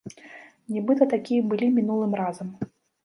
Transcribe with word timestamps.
Нібыта 0.77 1.07
такія 1.13 1.41
былі 1.53 1.67
мінулым 1.77 2.11
разам? 2.25 2.49